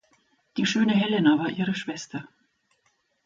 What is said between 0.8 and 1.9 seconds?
Helena war ihre